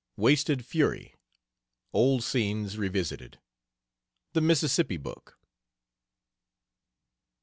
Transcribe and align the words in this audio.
WASTED 0.17 0.65
FURY. 0.65 1.13
OLD 1.93 2.23
SCENES 2.23 2.75
REVISITED. 2.79 3.37
THE 4.33 4.41
MISSISSIPPI 4.41 4.97
BOOK. 4.97 5.37